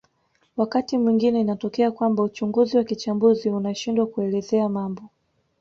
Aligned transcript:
Wakati 0.57 0.97
mwingine 0.97 1.41
inatokea 1.41 1.91
kwamba 1.91 2.23
uchunguzi 2.23 2.77
wa 2.77 2.83
kichambuzi 2.83 3.49
unashindwa 3.49 4.05
kuelezea 4.07 4.69
mambo 4.69 5.01